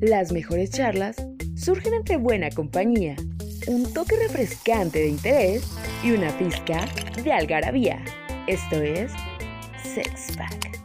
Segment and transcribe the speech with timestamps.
[0.00, 1.16] Las mejores charlas
[1.56, 3.16] surgen entre buena compañía,
[3.66, 5.64] un toque refrescante de interés
[6.02, 6.86] y una pizca
[7.22, 8.04] de algarabía.
[8.46, 9.12] Esto es
[9.82, 10.78] Sex Pack.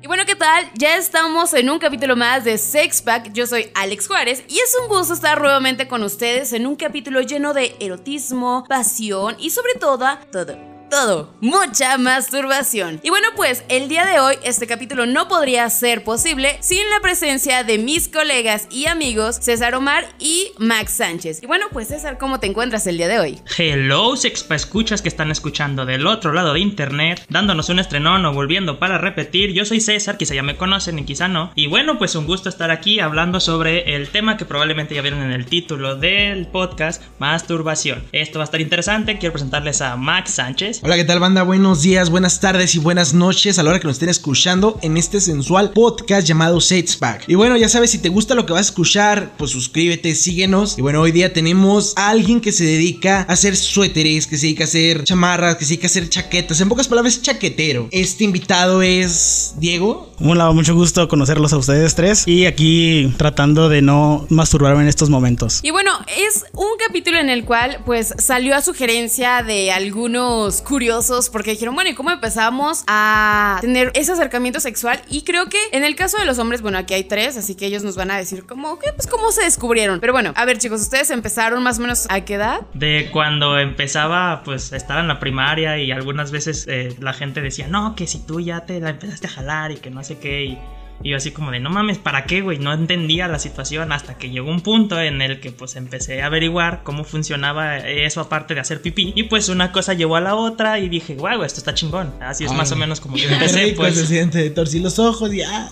[0.00, 0.70] Y bueno, ¿qué tal?
[0.74, 3.32] Ya estamos en un capítulo más de Sex Pack.
[3.32, 7.20] Yo soy Alex Juárez y es un gusto estar nuevamente con ustedes en un capítulo
[7.20, 13.00] lleno de erotismo, pasión y sobre todo, todo todo, mucha masturbación.
[13.02, 17.00] Y bueno, pues el día de hoy este capítulo no podría ser posible sin la
[17.00, 21.42] presencia de mis colegas y amigos César Omar y Max Sánchez.
[21.42, 23.38] Y bueno, pues César, ¿cómo te encuentras el día de hoy?
[23.56, 28.32] Hello, sexpa escuchas que están escuchando del otro lado de internet, dándonos un estrenón o
[28.32, 29.52] volviendo para repetir.
[29.52, 31.52] Yo soy César, quizá ya me conocen y quizá no.
[31.54, 35.22] Y bueno, pues un gusto estar aquí hablando sobre el tema que probablemente ya vieron
[35.22, 38.04] en el título del podcast, masturbación.
[38.12, 40.75] Esto va a estar interesante, quiero presentarles a Max Sánchez.
[40.82, 41.42] Hola, ¿qué tal banda?
[41.42, 44.96] Buenos días, buenas tardes y buenas noches a la hora que nos estén escuchando en
[44.96, 47.24] este sensual podcast llamado Sets Pack.
[47.28, 50.76] Y bueno, ya sabes, si te gusta lo que vas a escuchar, pues suscríbete, síguenos.
[50.78, 54.46] Y bueno, hoy día tenemos a alguien que se dedica a hacer suéteres, que se
[54.46, 56.60] dedica a hacer chamarras, que se dedica a hacer chaquetas.
[56.60, 57.88] En pocas palabras, chaquetero.
[57.90, 60.12] Este invitado es Diego.
[60.20, 62.26] Hola, mucho gusto conocerlos a ustedes tres.
[62.26, 65.60] Y aquí tratando de no masturbarme en estos momentos.
[65.62, 71.30] Y bueno, es un capítulo en el cual pues salió a sugerencia de algunos curiosos
[71.30, 75.00] porque dijeron, bueno, ¿y cómo empezamos a tener ese acercamiento sexual?
[75.08, 77.66] Y creo que en el caso de los hombres, bueno, aquí hay tres, así que
[77.66, 78.92] ellos nos van a decir cómo, ¿qué?
[78.92, 80.00] Pues cómo se descubrieron.
[80.00, 82.62] Pero bueno, a ver chicos, ¿ustedes empezaron más o menos a qué edad?
[82.74, 87.68] De cuando empezaba, pues estaba en la primaria y algunas veces eh, la gente decía,
[87.68, 90.44] no, que si tú ya te empezaste a jalar y que no sé qué.
[90.44, 90.58] Y
[91.02, 92.58] y yo así como de, no mames, ¿para qué, güey?
[92.58, 96.26] No entendía la situación hasta que llegó un punto en el que pues empecé a
[96.26, 99.12] averiguar cómo funcionaba eso aparte de hacer pipí.
[99.14, 102.14] Y pues una cosa llevó a la otra y dije, wow, esto está chingón.
[102.20, 103.94] Así es más o menos como que empecé, Rico pues.
[103.94, 105.70] se siente, torcí los ojos y ah.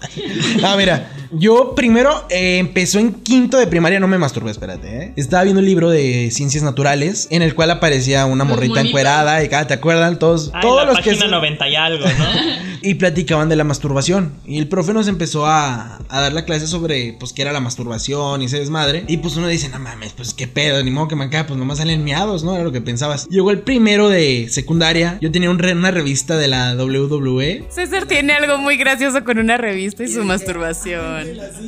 [0.63, 5.13] Ah, mira, yo primero eh, empezó en quinto de primaria, no me masturbé, espérate, ¿eh?
[5.17, 9.49] Estaba viendo un libro de ciencias naturales en el cual aparecía una morrita encuerada y
[9.49, 10.19] cada, ¿te acuerdan?
[10.19, 11.11] Todos, Ay, todos la los que...
[11.11, 12.74] página 90 y algo, ¿no?
[12.85, 14.33] Y platicaban de la masturbación.
[14.47, 17.61] Y el profe nos empezó a, a dar la clase sobre, pues, qué era la
[17.61, 19.05] masturbación y ese desmadre.
[19.09, 21.59] Y pues uno dice, no mames, pues, qué pedo, ni modo que me acá, pues
[21.59, 22.55] nomás salen miados, ¿no?
[22.55, 23.27] Era lo que pensabas.
[23.29, 25.19] Llegó el primero de secundaria.
[25.21, 27.67] Yo tenía un re- una revista de la WWE.
[27.71, 31.27] César tiene algo muy gracioso con una revista y su masturbación.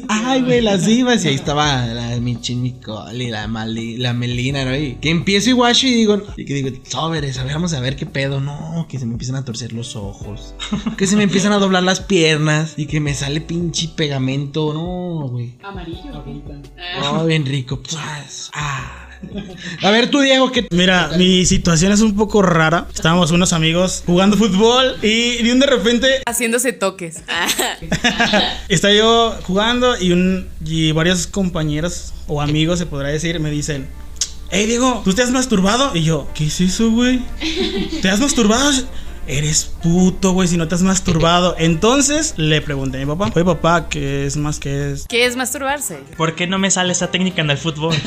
[0.09, 1.25] Ay, güey, las ibas.
[1.25, 4.77] Y ahí estaba la Michin Nicole y la, Mali- la Melina, ¿no?
[4.77, 7.97] Y que empiezo guacho y digo, y que digo, sobres, a ver, vamos a ver
[7.97, 8.41] qué pedo.
[8.41, 10.55] No, que se me empiezan a torcer los ojos.
[10.97, 12.75] Que se me empiezan a doblar las piernas.
[12.77, 14.73] Y que me sale pinche pegamento.
[14.73, 15.55] No, güey.
[15.63, 16.25] Amarillo.
[17.01, 17.81] No, bien rico.
[17.81, 19.07] Pues, ah.
[19.83, 22.87] A ver, tú, Diego, ¿qué Mira, mi situación es un poco rara.
[22.95, 27.23] Estábamos unos amigos jugando fútbol y de un de repente Haciéndose toques.
[28.69, 33.89] está yo jugando y, un, y varios compañeros o amigos, se podrá decir, me dicen,
[34.51, 35.93] hey Diego, ¿tú te has masturbado?
[35.95, 37.21] Y yo, ¿qué es eso, güey?
[38.03, 38.71] ¿Te has masturbado?
[39.27, 41.55] Eres puto, güey, si no te has masturbado.
[41.59, 45.07] Entonces le pregunté a mi papá, oye papá, ¿qué es más que es?
[45.09, 45.99] ¿Qué es masturbarse?
[46.17, 47.95] ¿Por qué no me sale esa técnica en el fútbol?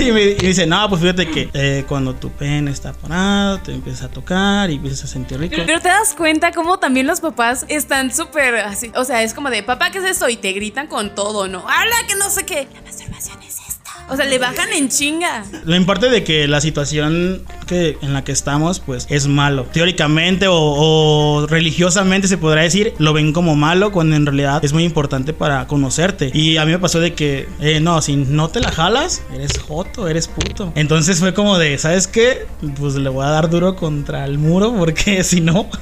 [0.00, 3.72] Y me, y dice, no, pues fíjate que eh, cuando tu pene está parado, te
[3.72, 5.56] empiezas a tocar y empiezas a sentir rico.
[5.66, 8.90] Pero te das cuenta cómo también los papás están súper así.
[8.94, 10.28] O sea, es como de, papá, ¿qué es esto?
[10.28, 11.64] Y te gritan con todo, ¿no?
[11.68, 12.68] ¡Hala, que no sé qué!
[12.74, 13.79] La masturbación es esta.
[14.10, 15.44] O sea, le bajan en chinga.
[15.64, 19.64] Lo importante de que la situación que, en la que estamos, pues es malo.
[19.72, 24.72] Teóricamente o, o religiosamente se podrá decir, lo ven como malo cuando en realidad es
[24.72, 26.30] muy importante para conocerte.
[26.34, 29.58] Y a mí me pasó de que, eh, no, si no te la jalas, eres
[29.58, 30.72] joto, eres puto.
[30.74, 32.46] Entonces fue como de, ¿sabes qué?
[32.78, 35.68] Pues le voy a dar duro contra el muro porque si no...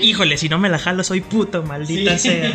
[0.00, 2.52] Híjole, si no me la jalo, soy puto, maldita sea.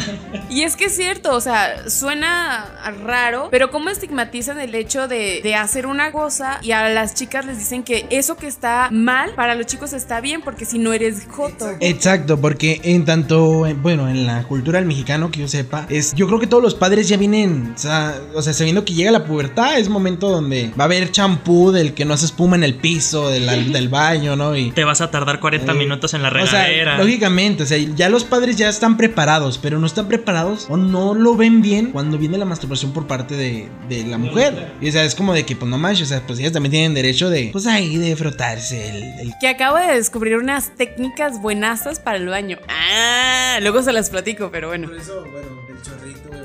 [0.50, 2.66] Y es que es cierto, o sea, suena
[3.04, 7.46] raro, pero cómo estigmatizan el hecho de, de hacer una cosa y a las chicas
[7.46, 10.94] les dicen que eso que está mal, para los chicos está bien, porque si no
[10.94, 11.70] eres joto.
[11.80, 16.14] Exacto, porque en tanto, eh, bueno, en la cultura del mexicano que yo sepa, es,
[16.16, 19.12] yo creo que todos los padres ya vienen, o sea, o sea, sabiendo que llega
[19.12, 22.64] la pubertad, es momento donde va a haber champú del que no hace espuma en
[22.64, 24.56] el piso, del, del baño, ¿no?
[24.56, 26.98] Y, Te vas a tardar 40 Eh, minutos en la o sea, regadera.
[26.98, 31.14] lógicamente, o sea, ya los padres ya están preparados, pero no están preparados o no
[31.14, 34.74] lo ven bien cuando viene la masturbación por parte de, de la mujer.
[34.82, 36.72] Y o sea, es como de que, pues no manches, o sea, pues ellas también
[36.72, 41.42] tienen derecho de, pues ahí, de frotarse el, el Que acabo de descubrir unas técnicas
[41.42, 42.58] buenasas para el baño.
[42.68, 44.90] Ah, luego se las platico, pero bueno.
[44.96, 45.69] eso, bueno.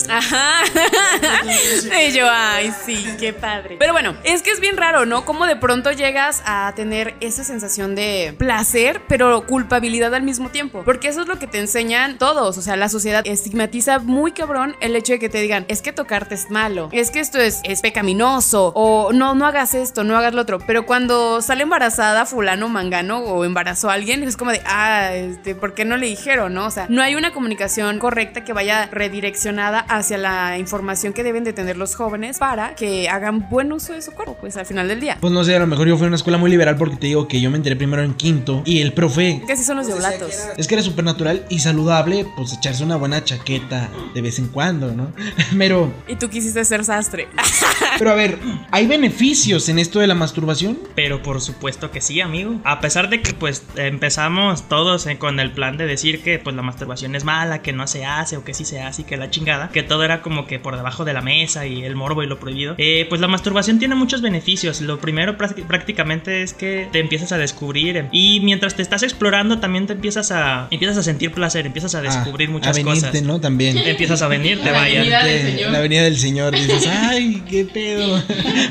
[0.08, 0.62] Ajá.
[2.08, 3.76] y yo, ay, sí, qué padre.
[3.78, 5.24] Pero bueno, es que es bien raro, ¿no?
[5.24, 10.82] Como de pronto llegas a tener esa sensación de placer, pero culpabilidad al mismo tiempo.
[10.84, 12.58] Porque eso es lo que te enseñan todos.
[12.58, 15.92] O sea, la sociedad estigmatiza muy cabrón el hecho de que te digan, es que
[15.92, 20.16] tocarte es malo, es que esto es, es pecaminoso, o no, no hagas esto, no
[20.16, 20.58] hagas lo otro.
[20.58, 25.54] Pero cuando sale embarazada fulano, mangano, o embarazó a alguien, es como de, ah, este,
[25.54, 26.66] ¿por qué no le dijeron, no?
[26.66, 31.44] O sea, no hay una comunicación correcta que vaya redireccionada hacia la información que deben
[31.44, 34.88] de tener los jóvenes para que hagan buen uso de su cuerpo, pues al final
[34.88, 35.18] del día.
[35.20, 37.06] Pues no sé, a lo mejor yo fui a una escuela muy liberal porque te
[37.06, 39.86] digo que yo me enteré primero en quinto y el profe Que así son los
[39.86, 40.48] de oblatos.
[40.56, 44.48] Es que era súper natural y saludable, pues echarse una buena chaqueta de vez en
[44.48, 45.12] cuando, ¿no?
[45.58, 47.28] Pero, Y tú quisiste ser sastre.
[47.98, 48.38] pero a ver,
[48.70, 50.78] ¿hay beneficios en esto de la masturbación?
[50.94, 52.60] Pero por supuesto que sí, amigo.
[52.64, 56.62] A pesar de que pues empezamos todos con el plan de decir que pues la
[56.62, 59.30] masturbación es mala, que no se hace o que sí se hace y que la
[59.30, 62.26] chingada, que todo era como que por debajo de la mesa y el morbo y
[62.26, 62.74] lo prohibido.
[62.78, 64.80] Eh, pues la masturbación tiene muchos beneficios.
[64.80, 69.58] Lo primero prácti- prácticamente es que te empiezas a descubrir y mientras te estás explorando
[69.60, 73.08] también te empias a empiezas a sentir placer, empiezas a descubrir Ah, muchas a venirte,
[73.08, 73.22] cosas.
[73.22, 73.40] ¿no?
[73.40, 73.76] También.
[73.78, 75.02] Empiezas a venirte, vaya.
[75.24, 76.54] Que- La avenida del Señor.
[76.54, 78.22] Dices, ay, qué pedo.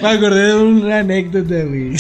[0.02, 1.94] Me acordé de una anécdota, güey.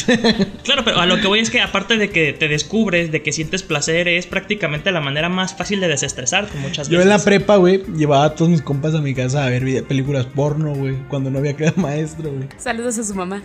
[0.63, 3.31] Claro, pero a lo que voy es que aparte de que te descubres, de que
[3.31, 7.04] sientes placer, es prácticamente la manera más fácil de desestresarte muchas Yo veces.
[7.12, 10.25] en la prepa, güey, llevaba a todos mis compas a mi casa a ver películas
[10.25, 10.95] porno, güey.
[11.09, 12.47] Cuando no había quedado maestro, güey.
[12.57, 13.41] Saludos a su mamá.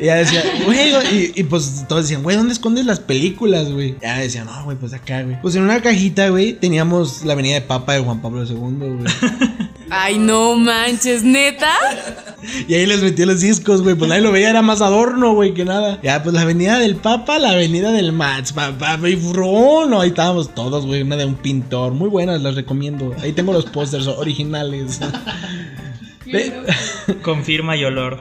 [0.00, 3.90] Y ella decía, güey, y, y pues todos decían, güey, ¿dónde escondes las películas, güey?
[3.90, 5.40] Y ella decía, no, güey, pues acá, güey.
[5.40, 9.04] Pues en una cajita, güey, teníamos la avenida de Papa de Juan Pablo II, güey.
[9.94, 11.70] Ay, no manches, neta.
[12.66, 13.94] Y ahí les metí los discos, güey.
[13.94, 16.00] Pues nadie lo veía, era más adorno, güey, que nada.
[16.02, 20.52] Ya, pues la avenida del Papa, la avenida del Mats, papá, y no, ahí estábamos
[20.52, 21.02] todos, güey.
[21.02, 21.92] Una de un pintor.
[21.92, 23.14] Muy buenas, las recomiendo.
[23.22, 24.98] Ahí tengo los pósters originales.
[27.22, 28.20] Confirma y olor.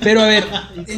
[0.00, 0.44] Pero a ver,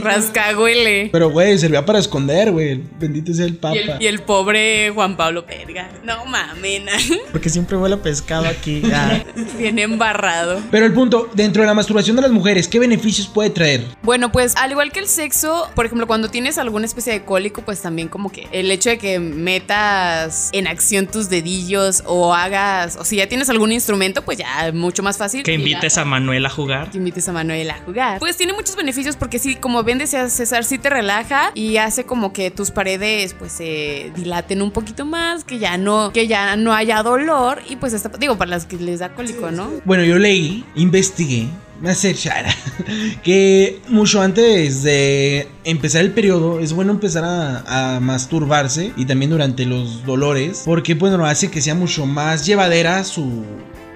[0.03, 1.09] Rascahuele.
[1.13, 2.81] pero güey, servía para esconder, güey.
[2.99, 3.77] Bendito sea el Y Papa.
[3.77, 5.89] el, y el pobre Juan Pablo Perga.
[6.05, 6.83] No mames.
[7.33, 8.83] Porque siempre huele a pescado aquí.
[8.93, 9.23] Ah.
[9.57, 10.61] Bien embarrado.
[10.71, 13.85] Pero el punto, dentro de la masturbación de las mujeres, ¿qué beneficios puede traer?
[14.03, 17.63] Bueno, pues al igual que el sexo, por ejemplo, cuando tienes alguna especie de cólico,
[17.63, 22.97] pues también como que el hecho de que metas en acción tus dedillos o hagas,
[22.97, 25.43] o si ya tienes algún instrumento, pues ya mucho más fácil.
[25.45, 26.91] Que invites a Manuel a jugar.
[26.91, 28.21] que invites a Manuel a jugar.
[28.21, 32.05] Pues tiene muchos beneficios porque sí, como ven decía César, sí te relaja y hace
[32.05, 36.55] como que tus paredes pues se dilaten un poquito más, que ya no, que ya
[36.57, 39.71] no haya dolor y pues está, digo, para las que les da cólico, ¿no?
[39.85, 41.49] Bueno, yo leí, investigué,
[41.81, 42.55] me acercara,
[43.25, 49.33] que mucho antes de empezar el periodo es bueno empezar a, a masturbarse y también
[49.33, 53.45] durante los dolores, porque bueno, hace que sea mucho más llevadera su,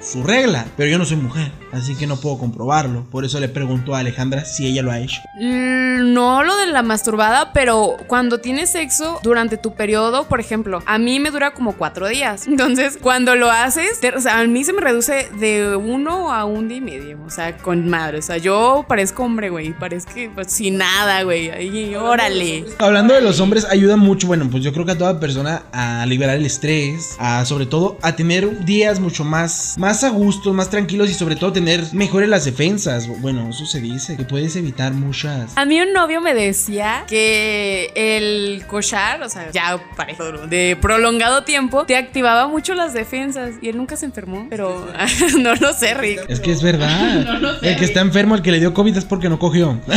[0.01, 0.67] su regla.
[0.77, 3.05] Pero yo no soy mujer, así que no puedo comprobarlo.
[3.11, 5.21] Por eso le pregunto a Alejandra si ella lo ha hecho.
[5.41, 10.83] Mm, No lo de la masturbada, pero cuando tienes sexo durante tu periodo, por ejemplo,
[10.87, 12.47] a mí me dura como cuatro días.
[12.49, 16.45] Entonces, cuando lo haces, te- o sea, a mí se me reduce de uno a
[16.45, 17.19] un día y medio.
[17.27, 18.19] O sea, con madre.
[18.19, 19.73] O sea, yo parezco hombre, güey.
[19.79, 21.51] Parezco pues, sin nada, güey.
[21.51, 22.65] Ahí, órale.
[22.79, 26.05] Hablando de los hombres, ayuda mucho, bueno, pues yo creo que a toda persona a
[26.07, 30.69] liberar el estrés, a sobre todo a tener días mucho más, más a gusto, más
[30.71, 33.09] tranquilos y sobre todo tener mejores las defensas.
[33.21, 35.57] Bueno, eso se dice, que puedes evitar muchas...
[35.57, 41.45] A mí un novio me decía que el cochar, o sea, ya parejo de prolongado
[41.45, 44.87] tiempo, te activaba mucho las defensas y él nunca se enfermó, pero
[45.39, 46.25] no lo sé, Rick.
[46.29, 47.59] Es que es verdad.
[47.63, 49.81] el que está enfermo, el que le dio COVID es porque no cogió.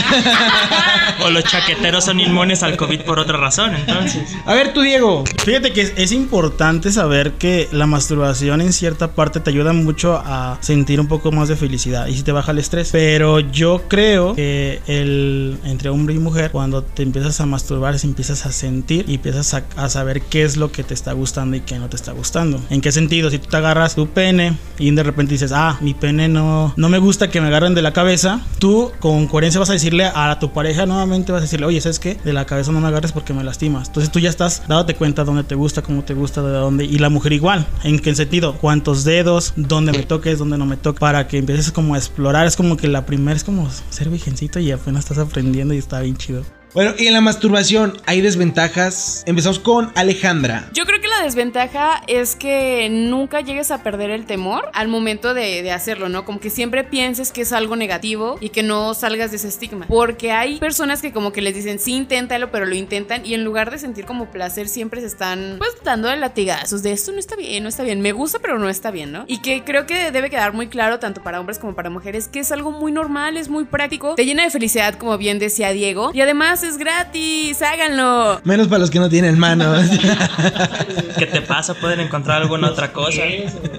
[1.25, 4.35] O los chaqueteros son inmunes al COVID por otra razón, entonces.
[4.45, 5.23] A ver, tú, Diego.
[5.43, 10.21] Fíjate que es, es importante saber que la masturbación en cierta parte te ayuda mucho
[10.23, 12.89] a sentir un poco más de felicidad y si te baja el estrés.
[12.91, 18.45] Pero yo creo que el entre hombre y mujer, cuando te empiezas a masturbar, empiezas
[18.45, 21.61] a sentir y empiezas a, a saber qué es lo que te está gustando y
[21.61, 22.59] qué no te está gustando.
[22.69, 23.29] ¿En qué sentido?
[23.29, 26.89] Si tú te agarras tu pene y de repente dices, ah, mi pene no, no
[26.89, 30.37] me gusta que me agarren de la cabeza, tú con coherencia vas a decirle a
[30.39, 32.17] tu pareja nuevamente, vas a decirle, oye, ¿sabes qué?
[32.23, 33.87] De la cabeza no me agarres porque me lastimas.
[33.87, 36.85] Entonces tú ya estás dándote cuenta dónde te gusta, cómo te gusta, de dónde.
[36.85, 37.65] Y la mujer igual.
[37.83, 38.53] ¿En qué sentido?
[38.53, 39.53] ¿Cuántos dedos?
[39.55, 40.39] ¿Dónde me toques?
[40.39, 40.99] ¿Dónde no me toques?
[40.99, 42.45] Para que empieces como explorar.
[42.45, 46.01] Es como que la primera es como ser virgencito y apenas estás aprendiendo y está
[46.01, 46.43] bien chido.
[46.77, 49.23] Bueno, y en la masturbación hay desventajas.
[49.25, 50.69] Empezamos con Alejandra.
[50.73, 55.33] Yo creo que la desventaja es que nunca llegues a perder el temor al momento
[55.33, 56.23] de, hacerlo, ¿no?
[56.23, 59.87] Como que siempre pienses que es algo negativo y que no salgas de ese estigma.
[59.87, 63.43] Porque hay personas que como que les dicen, sí, inténtalo, pero lo intentan y en
[63.43, 67.17] lugar de sentir como placer siempre se están pues dando de latigazos de esto no
[67.17, 69.25] está bien, no está bien, me gusta pero no está bien, ¿no?
[69.25, 72.41] Y que creo que debe quedar muy claro tanto para hombres como para mujeres que
[72.41, 76.11] es algo muy normal, es muy práctico, te llena de felicidad como bien decía Diego
[76.13, 78.41] y además es gratis, háganlo.
[78.43, 79.85] Menos para los que no tienen manos.
[81.17, 81.73] ¿Qué te pasa?
[81.73, 83.21] Pueden encontrar alguna otra cosa.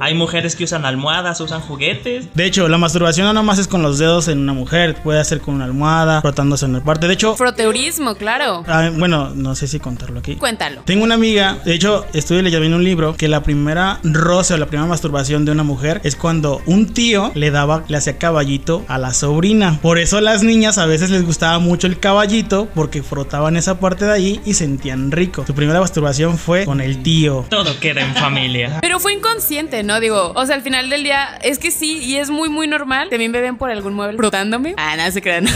[0.00, 2.28] Hay mujeres que usan almohadas, usan juguetes.
[2.35, 5.40] De hecho, la masturbación no nomás es con los dedos en una mujer, puede hacer
[5.40, 7.07] con una almohada, frotándose en el parte.
[7.07, 8.64] De hecho, Froteurismo, claro.
[8.66, 10.37] ah, bueno, no sé si contarlo aquí.
[10.37, 10.83] Cuéntalo.
[10.85, 14.57] Tengo una amiga, de hecho, estuve leyendo en un libro que la primera roce o
[14.57, 18.85] la primera masturbación de una mujer es cuando un tío le daba, le hacía caballito
[18.88, 19.78] a la sobrina.
[19.83, 23.81] Por eso a las niñas a veces les gustaba mucho el caballito porque frotaban esa
[23.81, 25.45] parte de ahí y sentían rico.
[25.47, 27.47] Su primera masturbación fue con el tío.
[27.49, 28.79] Todo queda en familia.
[28.81, 30.01] Pero fue inconsciente, ¿no?
[30.01, 33.09] Digo, o sea, al final del día es que sí, y es muy, muy normal.
[33.11, 34.75] También me ven por algún mueble frotándome.
[34.77, 35.47] Ah, no se crean.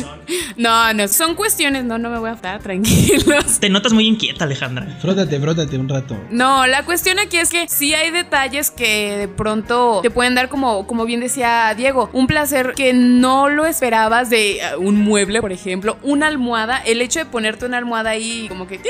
[0.56, 3.60] no, no, son cuestiones, no, no me voy a estar tranquilos.
[3.60, 4.86] Te notas muy inquieta, Alejandra.
[5.00, 6.16] frótate, frótate un rato.
[6.30, 10.48] No, la cuestión aquí es que sí hay detalles que de pronto te pueden dar
[10.48, 15.40] como, como bien decía Diego, un placer que no lo esperabas de uh, un mueble,
[15.40, 16.78] por ejemplo, una almohada.
[16.78, 18.80] El hecho de ponerte una almohada ahí como que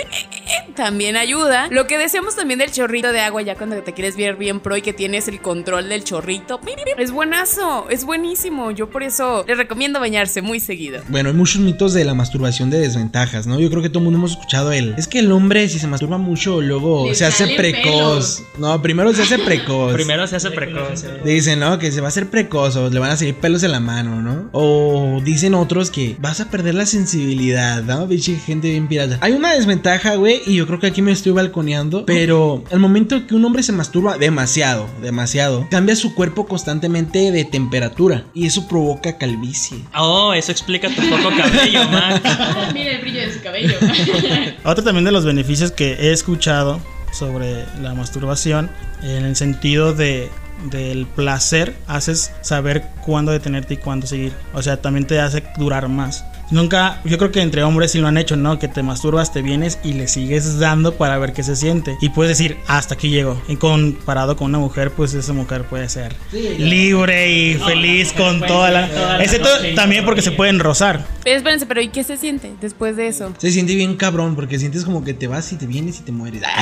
[0.77, 1.69] también ayuda.
[1.71, 4.77] Lo que decíamos también del chorrito de agua ya cuando te quieres ver bien pro
[4.77, 6.61] y que tienes el control del chorrito.
[6.99, 8.71] Es buenazo, es buenísimo.
[8.71, 11.01] Yo por eso les recomiendo bañarse muy seguido.
[11.09, 13.59] Bueno, hay muchos mitos de la masturbación de desventajas, ¿no?
[13.59, 14.95] Yo creo que todo el mundo hemos escuchado el.
[14.97, 18.43] Es que el hombre, si se masturba mucho, luego Le se hace precoz.
[18.59, 19.95] No, primero se hace precoz.
[19.95, 21.05] Primero se hace precoz.
[21.25, 21.79] Dicen, ¿no?
[21.79, 24.21] Que se va a hacer precoz o le van a salir pelos en la mano,
[24.21, 24.51] ¿no?
[24.53, 28.07] O dicen otros que vas a perder la sensibilidad, ¿no?
[28.07, 29.19] Biche, gente bien pirata.
[29.21, 33.27] Hay una desventaja, güey, y yo creo que aquí me estoy balconeando, pero al momento
[33.27, 38.67] que un hombre se masturba demasiado, demasiado, cambia su cuerpo constantemente de temperatura y eso
[38.69, 39.79] provoca calvicie.
[39.97, 42.21] Oh, eso explica tu poco cabello, Max.
[42.75, 43.75] Mira el brillo de su cabello.
[44.65, 46.81] Otro también de los beneficios que he escuchado
[47.13, 48.71] sobre la masturbación,
[49.03, 50.31] en el sentido de
[50.71, 54.33] del placer, haces saber cuándo detenerte y cuándo seguir.
[54.53, 56.25] O sea, también te hace durar más.
[56.51, 58.59] Nunca, yo creo que entre hombres sí lo han hecho, ¿no?
[58.59, 61.97] Que te masturbas, te vienes y le sigues dando para ver qué se siente.
[62.01, 63.41] Y puedes decir, hasta aquí llego.
[63.49, 68.71] Y comparado con una mujer, pues esa mujer puede ser libre y feliz con toda
[68.71, 69.23] la...
[69.23, 71.05] Excepto también porque se pueden rozar.
[71.25, 73.33] Pero espérense, pero ¿y qué se siente después de eso?
[73.39, 76.13] Se siente bien cabrón porque sientes como que te vas y te vienes y te
[76.13, 76.43] mueres.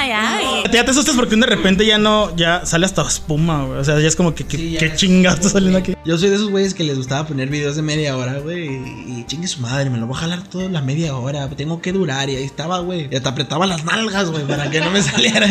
[0.00, 0.44] Ay, ay.
[0.72, 3.80] Ya te asustas porque de repente ya no, ya sale hasta espuma, güey.
[3.80, 4.78] O sea, ya es como que, que, Sí, ya.
[4.78, 5.94] qué chingado está saliendo aquí.
[6.04, 8.67] Yo soy de esos güeyes que les gustaba poner videos de media hora, güey.
[8.70, 11.48] Y chingue su madre, me lo voy a jalar toda la media hora.
[11.50, 12.28] Tengo que durar.
[12.28, 13.08] Y ahí estaba, güey.
[13.10, 15.46] Y hasta apretaba las nalgas, güey, para que no me saliera.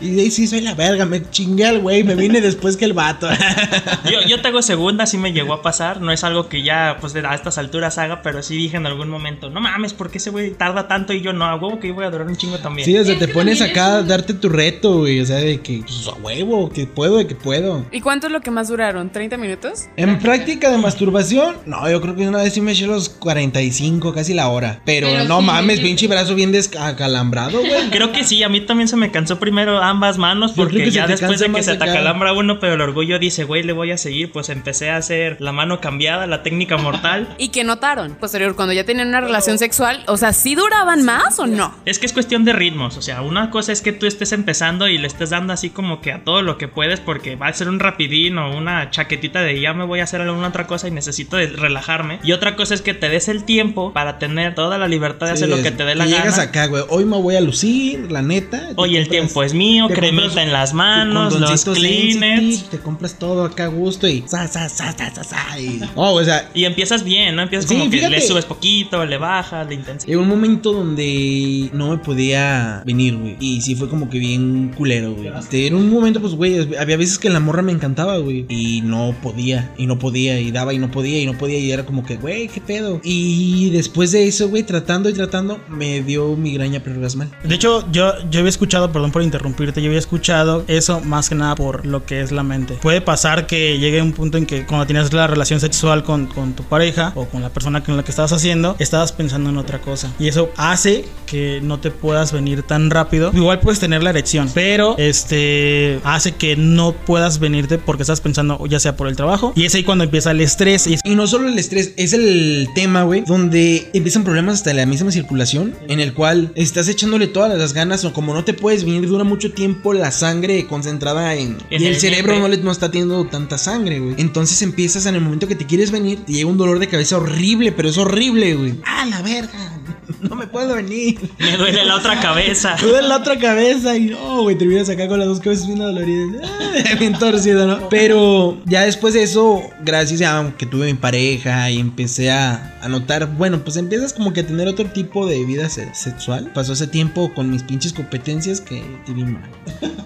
[0.00, 1.04] Y de ahí sí soy la verga.
[1.04, 2.04] Me chingué al güey.
[2.04, 3.28] Me vine después que el vato.
[4.10, 6.00] Yo, yo te hago segunda, sí me llegó a pasar.
[6.00, 9.08] No es algo que ya, pues, a estas alturas haga, pero sí dije en algún
[9.08, 11.44] momento, no mames, ¿por qué ese güey tarda tanto y yo no?
[11.44, 12.84] A huevo que yo voy a durar un chingo también.
[12.84, 15.20] Sí, o sea, te pones acá a darte tu reto, güey.
[15.20, 17.84] O sea, de que, pues a huevo, que puedo, de que puedo.
[17.92, 19.12] ¿Y cuánto es lo que más duraron?
[19.12, 19.86] ¿30 minutos?
[19.96, 24.12] En práctica de masturbación, no, yo creo que una vez sí me eché los 45,
[24.14, 24.80] casi la hora.
[24.84, 25.84] Pero, Pero no sí, mames, sí.
[25.84, 27.72] pinche brazo bien descalambrado, güey.
[27.90, 31.06] Creo que sí, a mí también se me cansó primero ambas manos porque que ya
[31.06, 31.92] después de que se te acá.
[31.92, 35.36] acalambra uno, pero el orgullo dice, güey, le voy a seguir, pues empecé a hacer
[35.40, 37.34] la mano cambiada, la técnica mortal.
[37.38, 38.14] ¿Y qué notaron?
[38.14, 41.74] Posterior, cuando ya tenían una relación sexual, o sea, ¿sí duraban más o no?
[41.84, 44.88] Es que es cuestión de ritmos, o sea, una cosa es que tú estés empezando
[44.88, 47.52] y le estés dando así como que a todo lo que puedes porque va a
[47.52, 50.88] ser un rapidín o una chaquetita de ya me voy a hacer alguna otra cosa
[50.88, 52.20] y necesito relajarme.
[52.22, 55.32] Y otra cosa es que te des el tiempo para tener toda la libertad de
[55.32, 56.42] hacer lo que te dé la llegas gana.
[56.42, 56.82] acá, güey.
[56.88, 58.70] Hoy me voy a lucir, la neta.
[58.76, 63.44] Hoy el tiempo es mío, cremita compras en las manos, los sensitive, Te compras todo
[63.44, 64.22] acá a gusto y.
[64.26, 67.42] Sa, sa, sa, sa, y- Oh, o sea, Y empiezas bien, ¿no?
[67.42, 70.08] Empiezas Sí, como que le subes poquito, le bajas, le intensidad.
[70.08, 73.36] llegó un momento donde no me podía venir, güey.
[73.40, 75.28] Y sí fue como que bien culero, güey.
[75.38, 78.46] Este, en un momento, pues, güey, había veces que la morra me encantaba, güey.
[78.48, 81.58] Y no podía, y no podía, y daba, y no podía, y no podía.
[81.58, 83.00] Y era como que, güey, qué pedo.
[83.02, 87.30] Y después de eso, güey, tratando y tratando, me dio migraña preorgasmal.
[87.44, 91.34] De hecho, yo, yo había escuchado, perdón por interrumpirte, yo había escuchado eso más que
[91.34, 92.74] nada por lo que es la mente.
[92.82, 96.54] Puede pasar que llegue un punto en que cuando tienes la relación sexual con, con
[96.54, 99.80] tu pareja o con la persona con la que estabas haciendo, estabas pensando en otra
[99.80, 100.12] cosa.
[100.18, 103.30] Y eso hace que no te puedas venir tan rápido.
[103.34, 108.64] Igual puedes tener la erección, pero este hace que no puedas venirte porque estás pensando
[108.66, 109.52] ya sea por el trabajo.
[109.56, 110.86] Y es ahí cuando empieza el estrés.
[110.86, 114.56] Y es- Y no solo el estrés, es el el tema, güey, donde empiezan problemas
[114.56, 118.44] hasta la misma circulación, en el cual estás echándole todas las ganas, o como no
[118.44, 121.58] te puedes venir, dura mucho tiempo la sangre concentrada en.
[121.70, 124.14] En y el, el cerebro no, le, no está teniendo tanta sangre, güey.
[124.18, 127.16] Entonces empiezas en el momento que te quieres venir, te llega un dolor de cabeza
[127.16, 128.74] horrible, pero es horrible, güey.
[128.84, 129.81] ¡Ah, la verga!
[130.20, 131.18] No me puedo venir.
[131.38, 132.76] Me duele la otra cabeza.
[132.82, 135.78] Me duele la otra cabeza y no, güey, terminas acá con las dos cabezas bien
[135.78, 136.42] doloridas.
[136.44, 137.88] Ah, Bien torcido, ¿no?
[137.88, 142.88] Pero ya después de eso, gracias a que tuve mi pareja y empecé a, a
[142.88, 146.50] notar, bueno, pues empiezas como que a tener otro tipo de vida se- sexual.
[146.54, 149.42] Pasó ese tiempo con mis pinches competencias que te vi mal.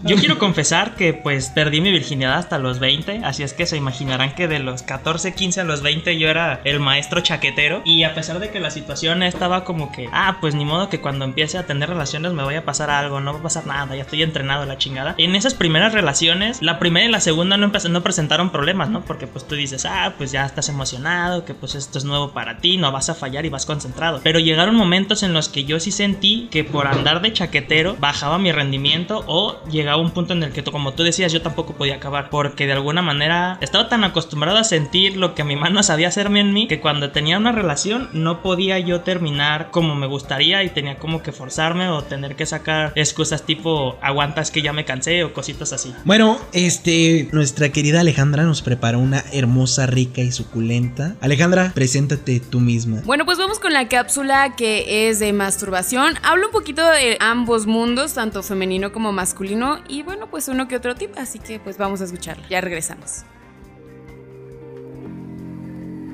[0.04, 3.76] Yo quiero confesar que pues perdí mi virginidad hasta los 20, así es que se
[3.76, 8.04] imaginarán que de los 14, 15 a los 20 yo era el maestro chaquetero y
[8.04, 11.24] a pesar de que la situación estaba como que, ah, pues ni modo que cuando
[11.24, 14.02] empiece a tener relaciones me vaya a pasar algo, no va a pasar nada, ya
[14.02, 15.14] estoy entrenado la chingada.
[15.18, 19.02] En esas primeras relaciones, la primera y la segunda no, no presentaron problemas, ¿no?
[19.02, 22.58] Porque pues tú dices, ah, pues ya estás emocionado, que pues esto es nuevo para
[22.58, 24.20] ti, no vas a fallar y vas concentrado.
[24.22, 28.38] Pero llegaron momentos en los que yo sí sentí que por andar de chaquetero bajaba
[28.38, 31.96] mi rendimiento o llegaba un punto en el que, como tú decías, yo tampoco podía
[31.96, 32.30] acabar.
[32.30, 36.40] Porque de alguna manera estaba tan acostumbrado a sentir lo que mi mano sabía hacerme
[36.40, 40.70] en mí que cuando tenía una relación no podía yo terminar como me gustaría y
[40.70, 45.22] tenía como que forzarme o tener que sacar excusas tipo aguantas que ya me cansé
[45.22, 45.94] o cositas así.
[46.06, 51.16] Bueno, este, nuestra querida Alejandra nos preparó una hermosa, rica y suculenta.
[51.20, 53.02] Alejandra, preséntate tú misma.
[53.04, 56.14] Bueno, pues vamos con la cápsula que es de masturbación.
[56.22, 60.76] Hablo un poquito de ambos mundos, tanto femenino como masculino, y bueno, pues uno que
[60.76, 62.44] otro tip, así que pues vamos a escucharlo.
[62.48, 63.26] Ya regresamos.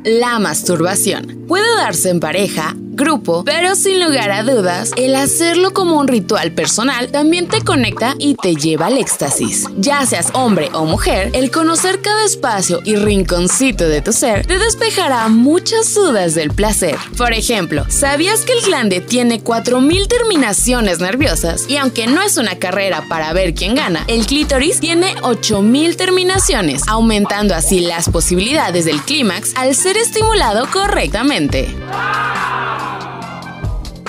[0.04, 5.98] La masturbación puede darse en pareja, grupo, pero sin lugar a dudas, el hacerlo como
[5.98, 9.68] un ritual personal también te conecta y te lleva al éxtasis.
[9.76, 14.58] Ya seas hombre o mujer, el conocer cada espacio y rinconcito de tu ser te
[14.58, 16.96] despejará muchas dudas del placer.
[17.16, 21.66] Por ejemplo, ¿sabías que el glande tiene 4000 terminaciones nerviosas?
[21.68, 26.82] Y aunque no es una carrera para ver quién gana, el clítoris tiene 8000 terminaciones,
[26.88, 31.74] aumentando así las posibilidades del clímax al ser estimulado correctamente.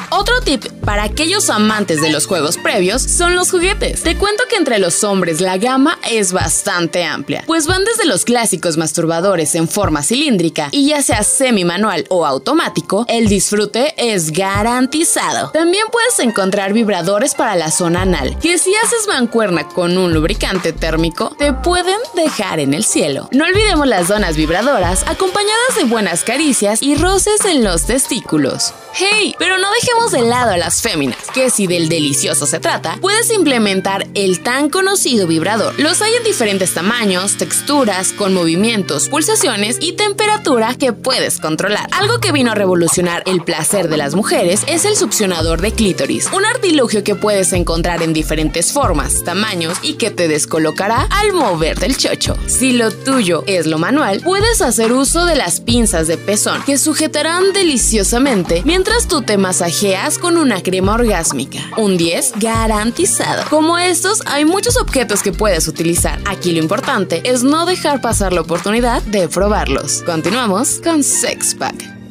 [0.10, 4.04] Otro tip para aquellos amantes de los juegos previos son los juguetes.
[4.04, 8.26] Te cuento que entre los hombres la gama es bastante amplia, pues van desde los
[8.26, 15.52] clásicos masturbadores en forma cilíndrica y ya sea semi-manual o automático, el disfrute es garantizado.
[15.52, 20.74] También puedes encontrar vibradores para la zona anal, que si haces mancuerna con un lubricante
[20.74, 23.30] térmico, te pueden dejar en el cielo.
[23.32, 28.74] No olvidemos las zonas vibradoras acompañadas de buenas caricias y roces en los testículos.
[28.94, 29.36] ¡Hey!
[29.40, 34.08] Pero no dejemos de lado las féminas, que si del delicioso se trata, puedes implementar
[34.14, 35.74] el tan conocido vibrador.
[35.80, 41.88] Los hay en diferentes tamaños, texturas, con movimientos, pulsaciones y temperatura que puedes controlar.
[41.92, 46.30] Algo que vino a revolucionar el placer de las mujeres es el succionador de clítoris,
[46.34, 51.86] un artilugio que puedes encontrar en diferentes formas, tamaños y que te descolocará al moverte
[51.86, 52.36] el chocho.
[52.48, 56.78] Si lo tuyo es lo manual, puedes hacer uso de las pinzas de pezón que
[56.78, 61.60] sujetarán deliciosamente mientras tú te masajeas con una crema orgásmica.
[61.78, 63.44] Un 10 garantizado.
[63.50, 66.20] Como estos, hay muchos objetos que puedes utilizar.
[66.26, 70.02] Aquí lo importante es no dejar pasar la oportunidad de probarlos.
[70.04, 72.03] Continuamos con Sex Pack.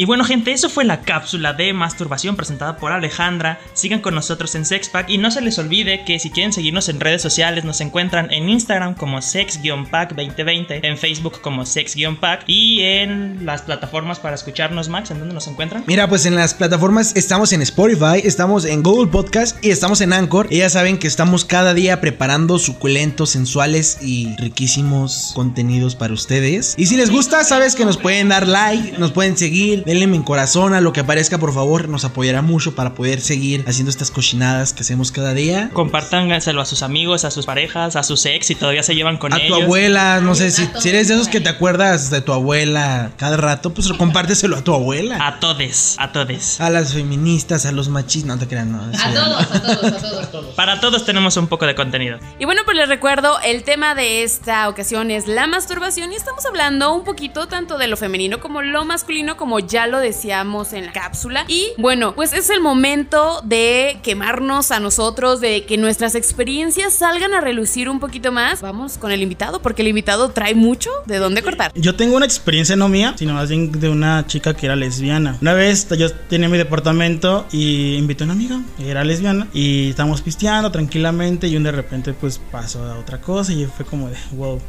[0.00, 3.58] Y bueno, gente, eso fue la cápsula de masturbación presentada por Alejandra.
[3.72, 7.00] Sigan con nosotros en SexPack y no se les olvide que si quieren seguirnos en
[7.00, 13.62] redes sociales, nos encuentran en Instagram como sex-pack2020, en Facebook como sex-pack y en las
[13.62, 15.82] plataformas para escucharnos, Max, ¿en dónde nos encuentran?
[15.88, 20.12] Mira, pues en las plataformas estamos en Spotify, estamos en Google Podcast y estamos en
[20.12, 20.46] Anchor.
[20.48, 26.74] Y ya saben que estamos cada día preparando suculentos, sensuales y riquísimos contenidos para ustedes.
[26.78, 30.22] Y si les gusta, sabes que nos pueden dar like, nos pueden seguir, denle en
[30.22, 34.10] corazón a lo que aparezca, por favor, nos apoyará mucho para poder seguir haciendo estas
[34.10, 35.70] cochinadas que hacemos cada día.
[35.72, 39.32] Compártanselo a sus amigos, a sus parejas, a sus ex si todavía se llevan con
[39.32, 39.56] A ellos.
[39.58, 43.12] tu abuela, no sé, si, si eres de esos que te acuerdas de tu abuela
[43.16, 45.26] cada rato, pues compárteselo a tu abuela.
[45.26, 46.60] A todes, a todes.
[46.60, 48.82] A las feministas, a los machistas, no te crean, no.
[48.82, 49.38] A ya no.
[49.38, 49.60] todos, a
[50.02, 50.54] todos, a todos.
[50.54, 52.18] Para todos tenemos un poco de contenido.
[52.38, 56.44] Y bueno, pues les recuerdo, el tema de esta ocasión es la masturbación y estamos
[56.44, 60.86] hablando un poquito tanto de lo femenino como lo masculino, como ya lo decíamos en
[60.86, 61.44] la cápsula.
[61.48, 67.34] Y bueno, pues es el momento de quemarnos a nosotros, de que nuestras experiencias salgan
[67.34, 68.60] a relucir un poquito más.
[68.60, 71.72] Vamos con el invitado, porque el invitado trae mucho de dónde cortar.
[71.74, 75.36] Yo tengo una experiencia no mía, sino más bien de una chica que era lesbiana.
[75.40, 80.22] Una vez yo tenía mi departamento y invité a una amiga, era lesbiana, y estábamos
[80.22, 84.16] pisteando tranquilamente y un de repente pues pasó a otra cosa y fue como de,
[84.32, 84.60] wow,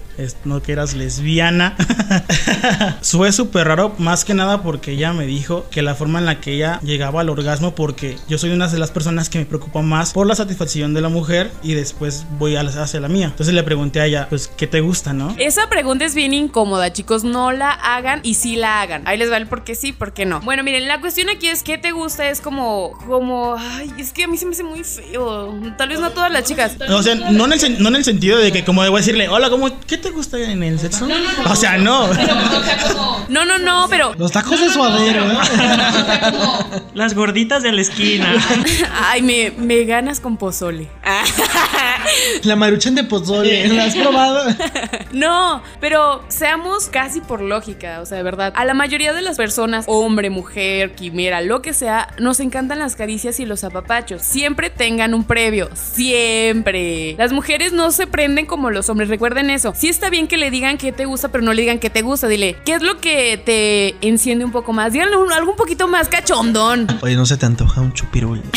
[0.46, 1.76] no que eras lesbiana.
[3.02, 6.40] Fue súper raro, más que nada porque ella me dijo que la forma en la
[6.42, 9.82] que ella llegaba al orgasmo, porque yo soy una de las personas que me preocupa
[9.82, 13.28] más por la satisfacción de la mujer y después voy a la- hacia la mía.
[13.28, 15.36] Entonces le pregunté a ella, pues, ¿qué te gusta, no?
[15.40, 17.24] Esa pregunta es bien incómoda, chicos.
[17.24, 19.04] No la hagan y sí la hagan.
[19.08, 20.40] Ahí les va el por qué sí, por qué no.
[20.42, 22.30] Bueno, miren, la cuestión aquí es ¿qué te gusta?
[22.30, 25.60] Es como, como, ay, es que a mí se me hace muy feo.
[25.78, 26.76] Tal vez no todas las chicas.
[26.90, 29.50] O sea, no en, el, no en el sentido de que como debo decirle, hola,
[29.50, 31.08] ¿cómo, ¿qué te gusta en el sexo?
[31.46, 32.08] O sea, no.
[33.28, 35.38] No, no, no, pero, Los tacos de suadero, ¿eh?
[36.94, 38.34] Las gorditas de la esquina.
[39.10, 40.90] ay, me, me ganas con pozole.
[42.44, 44.56] La maruchan de pozole, ¿la has probado?
[45.12, 48.54] No, pero seamos casi por lógica, o sea, de verdad.
[48.56, 52.96] A la mayoría de las personas, hombre, mujer, quimera, lo que sea, nos encantan las
[52.96, 54.22] caricias y los apapachos.
[54.22, 57.16] Siempre tengan un previo, siempre.
[57.18, 59.74] Las mujeres no se prenden como los hombres, recuerden eso.
[59.76, 62.02] Sí está bien que le digan qué te gusta, pero no le digan qué te
[62.02, 62.28] gusta.
[62.30, 64.94] Dile, ¿qué es lo que te enciende un poco más?
[64.94, 66.88] Díganle un- algo un poquito más cachondón.
[67.02, 68.42] Oye, no se te antoja un chupirul.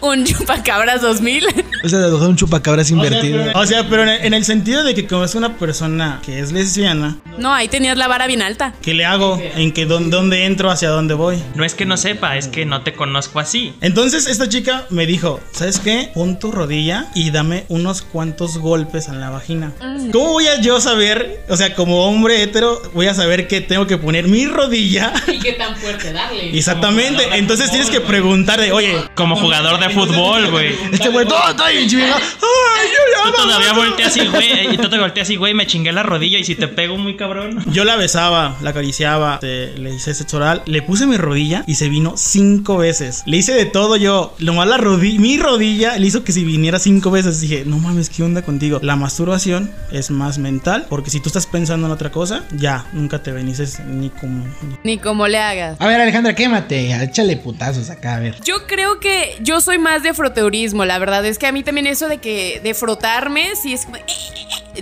[0.00, 1.46] Un chupacabras 2000.
[1.84, 3.44] O sea, te antoja un chupacabras invertido.
[3.54, 6.40] O sea, pero en el, en el sentido de que como es una persona que
[6.40, 8.74] es lesbiana, No, ahí tenías la vara bien alta.
[8.82, 9.40] ¿qué le hago?
[9.56, 10.70] ¿En qué, dónde, dónde entro?
[10.70, 11.42] ¿Hacia dónde voy?
[11.54, 13.72] No es que no sepa, es que no te conozco así.
[13.80, 16.10] Entonces esta chica me dijo, ¿sabes qué?
[16.14, 19.72] Pon tu rodilla y dame unos cuantos golpes en la vagina.
[20.12, 23.86] ¿Cómo voy a yo saber, o sea, como hombre hetero, voy a saber que tengo
[23.86, 25.12] que poner mi rodilla?
[25.32, 26.50] ¿Y qué tan fuerte darle?
[26.58, 30.74] Exactamente, entonces tienes que preguntarle, oye, Como jugador de fútbol, güey.
[30.92, 31.40] Este güey, todo,
[31.72, 32.16] bien chinga.
[32.16, 34.74] Ay, yo ya Tú todavía volteas así, güey.
[34.74, 35.52] Y tú te volteas así, güey.
[35.54, 37.62] Me chingué la rodilla y si te pego muy cabrón.
[37.72, 41.74] yo la besaba, la acariciaba, te- le hice sexo oral, le puse mi rodilla y
[41.74, 43.22] se vino cinco veces.
[43.26, 46.78] Le hice de todo yo, nomás la rodilla, mi rodilla le hizo que si viniera
[46.78, 47.40] cinco veces.
[47.40, 48.78] Dije, no mames, ¿qué onda contigo?
[48.82, 53.22] La masturbación es más mental, porque si tú estás pensando en otra cosa, ya, nunca
[53.22, 54.44] te venices ni como...
[54.84, 55.80] Ni como le hagas.
[55.80, 56.92] A ver, Alejandra, quémate.
[57.02, 58.36] Échale putazos acá, a ver.
[58.44, 61.86] Yo creo que yo soy más de froteurismo, la verdad es que a mí también
[61.86, 63.96] eso de que de frotarme, sí es como...
[63.96, 64.02] eh,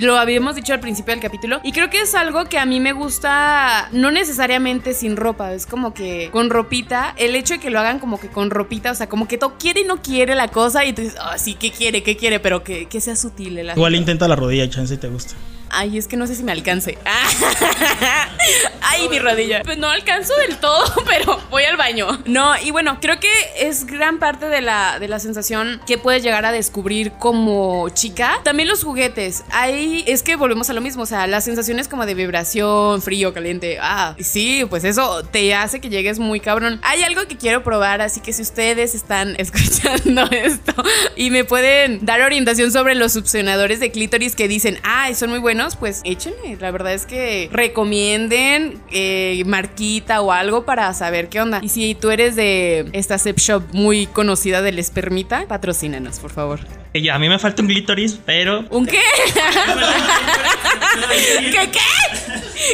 [0.00, 2.80] Lo habíamos dicho al principio del capítulo y creo que es algo que a mí
[2.80, 7.70] me gusta no necesariamente sin ropa, es como que con ropita, el hecho de que
[7.70, 10.34] lo hagan como que con ropita, o sea, como que todo quiere y no quiere
[10.34, 12.02] la cosa y tú dices, ah, sí, ¿qué quiere?
[12.02, 12.40] ¿Qué quiere?
[12.40, 15.34] Pero que, que sea sutil el Igual intenta la rodilla, chance y te gusta.
[15.70, 16.98] Ay, es que no sé si me alcance.
[18.80, 19.62] Ay, mi rodilla.
[19.64, 22.18] Pues no alcanzo del todo, pero voy al baño.
[22.24, 26.22] No, y bueno, creo que es gran parte de la, de la sensación que puedes
[26.22, 28.40] llegar a descubrir como chica.
[28.44, 29.44] También los juguetes.
[29.50, 31.02] Ahí es que volvemos a lo mismo.
[31.02, 33.78] O sea, las sensaciones como de vibración, frío, caliente.
[33.80, 36.80] Ah, sí, pues eso te hace que llegues muy cabrón.
[36.82, 40.74] Hay algo que quiero probar, así que si ustedes están escuchando esto
[41.16, 45.38] y me pueden dar orientación sobre los succionadores de clítoris que dicen, ay, son muy
[45.38, 46.56] buenos, pues échenle.
[46.60, 51.60] La verdad es que recomienden eh, marquita o algo para saber qué onda.
[51.62, 56.60] Y si tú eres de esta sex shop muy conocida del espermita, patrocínanos, por favor.
[56.94, 58.98] Ya, a mí me falta un clítoris, pero ¿Un qué?
[61.52, 61.78] ¿Qué qué?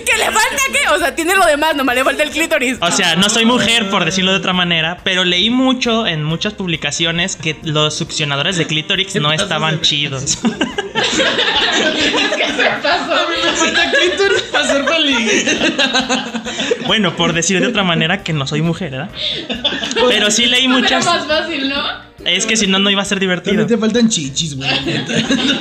[0.05, 0.89] ¿Que le falta qué?
[0.95, 2.79] O sea, tiene lo demás, nomás le falta el clítoris.
[2.81, 6.55] O sea, no soy mujer, por decirlo de otra manera, pero leí mucho en muchas
[6.55, 10.39] publicaciones que los succionadores de clítoris no estaban chidos.
[14.51, 15.61] para ser feliz.
[16.87, 19.11] Bueno, por decir de otra manera que no soy mujer, ¿verdad?
[20.09, 21.05] Pero sí leí Era muchas.
[21.05, 22.12] más fácil, ¿no?
[22.25, 23.57] Es que si no, no iba a ser divertido.
[23.57, 24.71] También te faltan chichis, güey.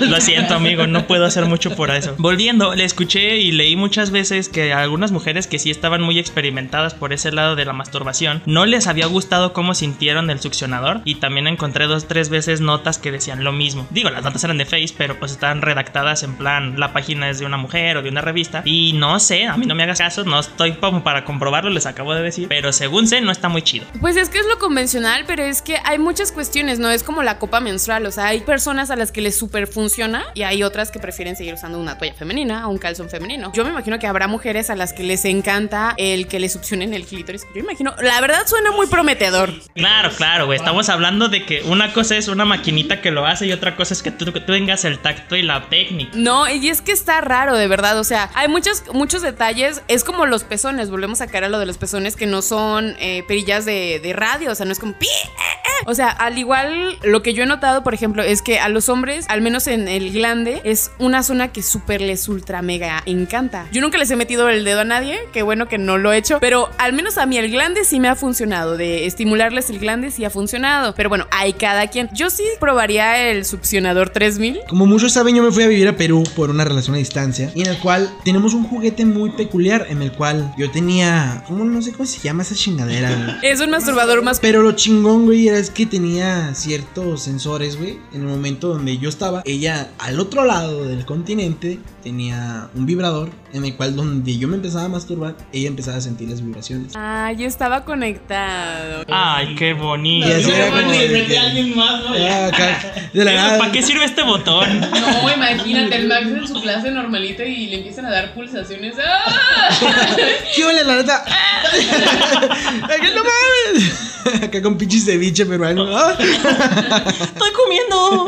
[0.10, 2.15] Lo siento, amigo, no puedo hacer mucho por eso.
[2.17, 6.19] Volviendo, le escuché y leí muchas veces que a algunas mujeres que sí estaban muy
[6.19, 11.02] experimentadas por ese lado de la masturbación no les había gustado cómo sintieron el succionador.
[11.06, 13.88] Y también encontré dos, tres veces notas que decían lo mismo.
[13.89, 17.39] Digo, las notas eran de Face, pero pues estaban redactadas en plan la página es
[17.39, 18.62] de una mujer o de una revista.
[18.65, 21.86] Y no sé, a mí no me hagas caso, no estoy como para comprobarlo, les
[21.86, 22.47] acabo de decir.
[22.47, 23.86] Pero según sé, no está muy chido.
[24.00, 26.90] Pues es que es lo convencional, pero es que hay muchas cuestiones, ¿no?
[26.90, 30.26] Es como la copa menstrual, o sea, hay personas a las que les súper funciona
[30.34, 33.52] y hay otras que prefieren seguir usando una toalla femenina o un calzón femenino.
[33.54, 36.94] Yo me imagino que habrá mujeres a las que les encanta el que les succionen
[36.94, 37.48] el clítoris.
[37.56, 39.54] Yo imagino, la verdad suena muy prometedor.
[39.76, 40.58] Claro, claro, güey.
[40.58, 43.94] Estamos hablando de que una cosa es una maquinita que lo hace y otra cosa
[43.94, 46.12] es que tú, que tú tengas el tacto y la técnica.
[46.16, 47.98] No, y es que está raro, de verdad.
[47.98, 49.82] O sea, hay muchos, muchos detalles.
[49.88, 50.90] Es como los pezones.
[50.90, 54.14] Volvemos a caer a lo de los pezones que no son eh, perillas de, de
[54.14, 54.52] radio.
[54.52, 55.51] O sea, no es como pi, eh,
[55.86, 58.89] O sea, al igual lo que yo he notado, por ejemplo, es que a los
[58.89, 63.67] hombres, al menos en el glande, es una zona que súper les ultra mega encanta.
[63.72, 66.17] Yo nunca les he metido el dedo a nadie, qué bueno que no lo he
[66.17, 69.80] hecho, pero al menos a mí el glande sí me ha funcionado, de estimularles el
[69.80, 70.94] glande sí ha funcionado.
[70.96, 72.10] Pero bueno, hay cada quien.
[72.13, 74.62] Yo sí probaría el succionador 3000.
[74.67, 77.52] Como muchos saben, yo me fui a vivir a Perú por una relación a distancia.
[77.56, 79.88] Y en el cual tenemos un juguete muy peculiar.
[79.89, 81.44] En el cual yo tenía.
[81.48, 83.39] ¿Cómo no sé cómo se llama esa chingadera?
[83.41, 87.98] Es un masturbador más Pero lo chingón, güey, era que tenía ciertos sensores, güey.
[88.14, 93.30] En el momento donde yo estaba, ella al otro lado del continente tenía un vibrador.
[93.54, 96.94] En el cual, donde yo me empezaba a masturbar, ella empezaba a sentir las vibraciones.
[96.96, 99.04] Ah, yo estaba conectado.
[99.10, 100.26] Ay, qué bonito.
[100.28, 102.14] Y así era como de que- alguien más, ¿no?
[102.16, 102.80] Ah, acá,
[103.14, 103.58] de la nada.
[103.58, 104.80] ¿Para qué sirve este botón?
[104.80, 108.96] No, imagínate el Max en su clase normalita y le empiezan a dar pulsaciones.
[109.06, 109.70] ¡Ah!
[110.56, 111.24] ¿Qué huele la neta?
[112.84, 114.11] Acá no mames.
[114.44, 115.86] Acá con pinches ceviche peruano.
[115.96, 118.28] Ah, Estoy comiendo.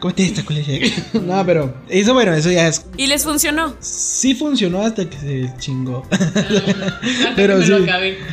[0.00, 0.86] Cómete esta culera.
[1.14, 2.84] No, pero eso bueno, eso ya es.
[2.96, 3.74] Y les funcionó.
[3.80, 6.02] Sí funcionó hasta que se chingó.
[6.10, 7.70] Hasta Pero que sí.
[7.70, 7.86] lo.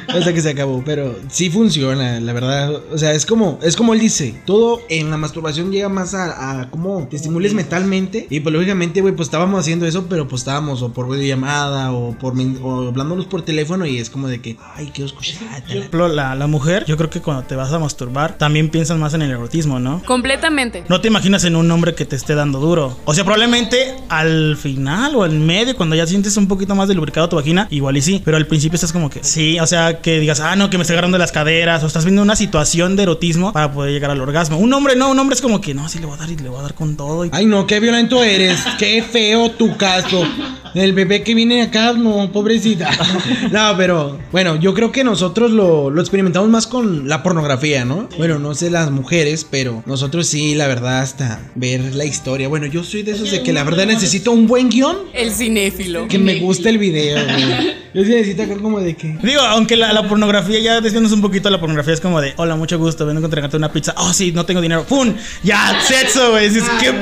[0.07, 2.73] Hasta que se acabó, pero sí funciona, la verdad.
[2.91, 6.61] O sea, es como, es como él dice, todo en la masturbación llega más a,
[6.61, 8.27] a cómo te estimules mentalmente.
[8.29, 12.17] Y pues lógicamente, güey, pues estábamos haciendo eso, pero pues estábamos o por videollamada o
[12.17, 15.63] por o hablándonos por teléfono y es como de que, ay, quiero escuchar.
[15.91, 19.21] La, la mujer, yo creo que cuando te vas a masturbar, también piensas más en
[19.21, 20.01] el erotismo, ¿no?
[20.05, 20.83] Completamente.
[20.89, 22.97] No te imaginas en un hombre que te esté dando duro.
[23.05, 26.95] O sea, probablemente al final o al medio, cuando ya sientes un poquito más de
[26.95, 28.23] lubricado tu vagina, igual y sí.
[28.25, 29.59] Pero al principio estás como que sí.
[29.59, 31.83] O sea, que digas, ah, no, que me estoy agarrando las caderas.
[31.83, 34.57] O estás viendo una situación de erotismo para poder llegar al orgasmo.
[34.57, 36.37] Un hombre no, un hombre es como que no, sí le voy a dar y
[36.37, 37.23] le voy a dar con todo.
[37.25, 38.63] Y Ay, no, qué violento eres.
[38.79, 40.25] Qué feo tu caso.
[40.73, 42.89] El bebé que viene acá, no, pobrecita.
[43.51, 48.07] No, pero bueno, yo creo que nosotros lo, lo experimentamos más con la pornografía, ¿no?
[48.17, 52.47] Bueno, no sé las mujeres, pero nosotros sí, la verdad, hasta ver la historia.
[52.47, 56.07] Bueno, yo soy de esos de que la verdad necesito un buen guion El cinéfilo.
[56.07, 57.81] que me guste el video, güey.
[57.93, 59.17] Yo sí necesito acá como de que.
[59.21, 62.55] Digo, aunque la, la pornografía ya desviándonos un poquito, la pornografía es como de, hola,
[62.55, 63.93] mucho gusto, vengo a entregarte una pizza.
[63.97, 64.85] Oh, sí, no tengo dinero.
[64.85, 65.13] ¡Pum!
[65.43, 66.45] Ya, sexo, güey.
[66.45, 66.93] Es que,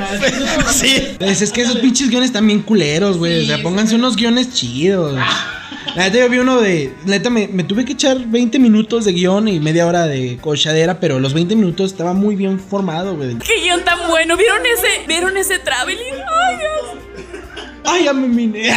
[0.74, 1.04] sí.
[1.20, 3.44] Pues es que esos pinches guiones también culeros, güey.
[3.44, 5.16] o sea, pónganse unos guiones chidos.
[5.96, 6.94] La neta, yo vi uno de.
[7.06, 10.38] La neta, me, me tuve que echar 20 minutos de guion y media hora de
[10.42, 13.38] cochadera, pero los 20 minutos estaba muy bien formado, güey.
[13.38, 14.38] Qué guion tan bueno.
[14.38, 16.14] ¿Vieron ese, ¿vieron ese traveling?
[16.14, 16.99] Ay, Dios.
[17.92, 18.72] Ay, ya me miné.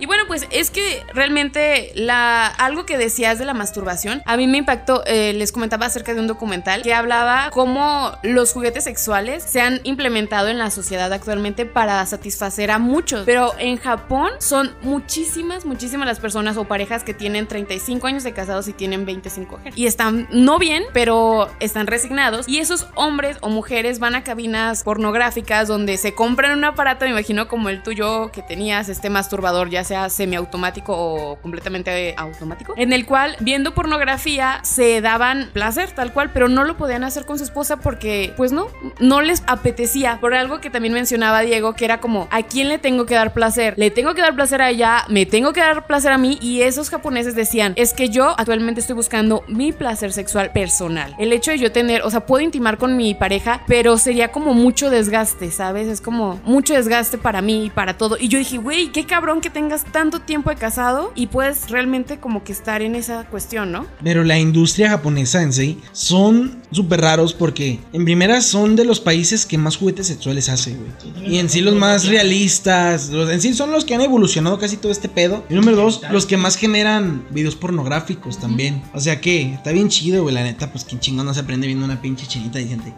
[0.00, 4.46] Y bueno, pues es que realmente la algo que decías de la masturbación a mí
[4.46, 5.02] me impactó.
[5.06, 9.80] eh, les comentaba acerca de un documental que hablaba cómo los juguetes sexuales se han
[9.84, 13.24] implementado en la sociedad actualmente para satisfacer a muchos.
[13.26, 18.32] Pero en Japón son muchísimas, muchísimas las personas o parejas que tienen 35 años de
[18.32, 19.74] casados y tienen 25 años.
[19.76, 22.48] Y están no bien, pero están resignados.
[22.48, 27.12] Y esos hombres o mujeres van a cabinas pornográficas donde se compran un aparato, me
[27.12, 27.99] imagino como el tuyo
[28.32, 34.60] que tenías, este masturbador, ya sea semiautomático o completamente automático, en el cual viendo pornografía
[34.62, 38.52] se daban placer tal cual, pero no lo podían hacer con su esposa porque pues
[38.52, 40.18] no, no les apetecía.
[40.20, 43.32] Por algo que también mencionaba Diego, que era como, ¿a quién le tengo que dar
[43.32, 43.74] placer?
[43.76, 46.62] Le tengo que dar placer a ella, me tengo que dar placer a mí y
[46.62, 51.14] esos japoneses decían, es que yo actualmente estoy buscando mi placer sexual personal.
[51.18, 54.54] El hecho de yo tener, o sea, puedo intimar con mi pareja, pero sería como
[54.54, 55.88] mucho desgaste, ¿sabes?
[55.88, 58.16] Es como mucho desgaste para mí y para todo.
[58.18, 62.18] Y yo dije, güey, qué cabrón que tengas tanto tiempo de casado y puedes realmente
[62.18, 63.86] como que estar en esa cuestión, ¿no?
[64.02, 69.00] Pero la industria japonesa en sí son súper raros porque en primera son de los
[69.00, 70.90] países que más juguetes sexuales hace, güey.
[71.26, 74.76] Y en sí los más realistas, los, en sí son los que han evolucionado casi
[74.76, 75.44] todo este pedo.
[75.48, 78.82] Y número dos, los que más generan videos pornográficos también.
[78.94, 81.66] O sea que está bien chido, güey, la neta, pues quien chingón no se aprende
[81.66, 82.84] viendo una pinche chinita diciendo.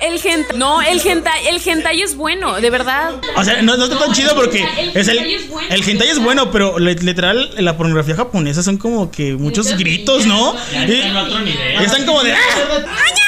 [0.00, 2.89] El hentai, no, el hentai, el hentai es bueno, de verdad.
[3.36, 5.68] O sea, no, no está tan chido porque el es el, hentai es bueno.
[5.70, 10.54] el hentai es bueno, pero literal la pornografía japonesa son como que muchos gritos, ¿no?
[10.72, 13.19] Y están como de ¡ah!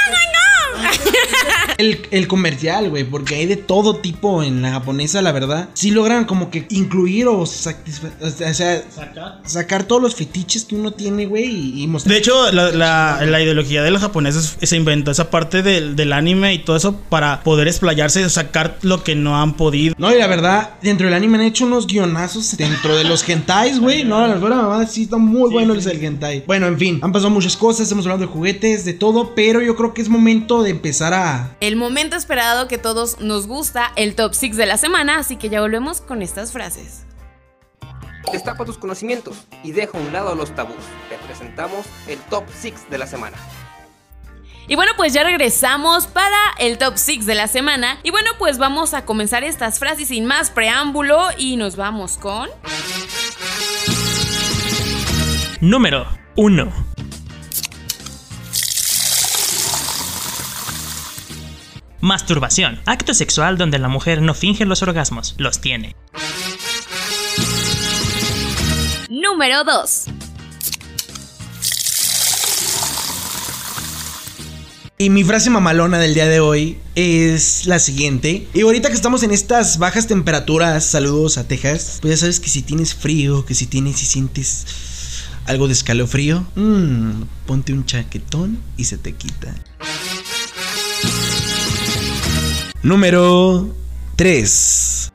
[1.78, 5.68] El, el comercial, güey, porque hay de todo tipo en la japonesa, la verdad.
[5.74, 8.82] Sí logran como que incluir o, satisfa- o sea,
[9.44, 12.12] sacar todos los fetiches que uno tiene, güey, y, y mostrar.
[12.12, 16.12] De hecho, la, la- la ideología de los japoneses se inventó esa parte del, del
[16.12, 19.94] anime y todo eso para poder explayarse, sacar lo que no han podido.
[19.98, 23.78] No, y la verdad, dentro del anime han hecho unos guionazos dentro de los hentais,
[23.80, 24.04] güey.
[24.04, 26.44] No, la verdad, mamá, sí está muy bueno el hentai.
[26.46, 29.74] Bueno, en fin, han pasado muchas cosas, hemos hablado de juguetes, de todo, pero yo
[29.76, 31.56] creo que es momento de empezar a...
[31.62, 35.48] El momento esperado que todos nos gusta, el top 6 de la semana, así que
[35.48, 37.04] ya volvemos con estas frases.
[38.32, 40.74] Destapa tus conocimientos y deja a un lado los tabús.
[41.08, 43.36] Te presentamos el Top 6 de la semana.
[44.66, 48.00] Y bueno, pues ya regresamos para el top 6 de la semana.
[48.02, 52.50] Y bueno, pues vamos a comenzar estas frases sin más preámbulo y nos vamos con...
[55.60, 56.91] Número 1.
[62.02, 62.80] Masturbación.
[62.84, 65.94] Acto sexual donde la mujer no finge los orgasmos, los tiene.
[69.08, 70.06] Número 2.
[74.98, 78.48] Y mi frase mamalona del día de hoy es la siguiente.
[78.52, 82.48] Y ahorita que estamos en estas bajas temperaturas, saludos a Texas, pues ya sabes que
[82.48, 84.66] si tienes frío, que si tienes, si sientes
[85.46, 89.54] algo de escalofrío, mmm, ponte un chaquetón y se te quita.
[92.82, 93.68] Número
[94.16, 95.12] 3.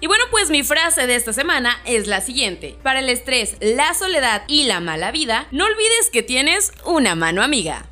[0.00, 2.76] Y bueno, pues mi frase de esta semana es la siguiente.
[2.84, 7.42] Para el estrés, la soledad y la mala vida, no olvides que tienes una mano
[7.42, 7.86] amiga.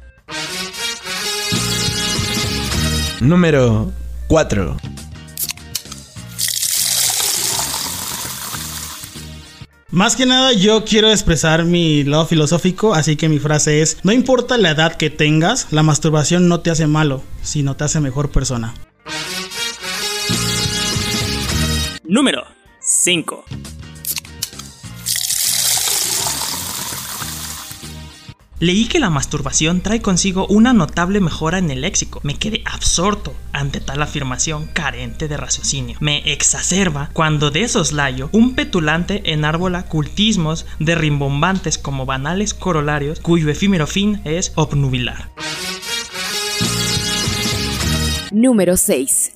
[3.20, 3.92] Número
[4.28, 4.76] 4.
[9.90, 14.12] Más que nada yo quiero expresar mi lado filosófico, así que mi frase es, no
[14.12, 18.30] importa la edad que tengas, la masturbación no te hace malo, sino te hace mejor
[18.30, 18.74] persona.
[22.04, 22.44] Número
[22.80, 23.44] 5.
[28.60, 32.18] Leí que la masturbación trae consigo una notable mejora en el léxico.
[32.24, 35.96] Me quedé absorto ante tal afirmación carente de raciocinio.
[36.00, 43.48] Me exacerba cuando de soslayo un petulante enárbola cultismos de rimbombantes como banales corolarios cuyo
[43.48, 45.30] efímero fin es obnubilar.
[48.32, 49.32] Número 6.